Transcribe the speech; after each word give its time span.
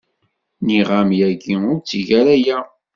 Nniɣ-am 0.59 1.09
yagi 1.19 1.55
ur 1.71 1.77
tteg 1.79 2.07
ara 2.19 2.33
aya. 2.37 2.59